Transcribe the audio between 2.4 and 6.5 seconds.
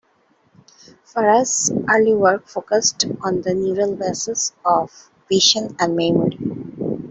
focused on the neural bases of vision and memory.